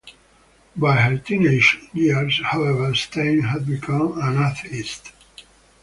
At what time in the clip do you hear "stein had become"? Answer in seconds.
2.95-4.19